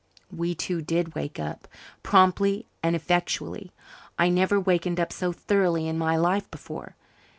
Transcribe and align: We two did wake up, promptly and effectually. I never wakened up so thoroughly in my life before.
We 0.35 0.55
two 0.55 0.81
did 0.81 1.13
wake 1.13 1.39
up, 1.39 1.67
promptly 2.01 2.65
and 2.81 2.95
effectually. 2.95 3.71
I 4.17 4.29
never 4.29 4.59
wakened 4.59 4.99
up 4.99 5.13
so 5.13 5.31
thoroughly 5.31 5.87
in 5.87 5.99
my 5.99 6.15
life 6.17 6.49
before. 6.49 6.95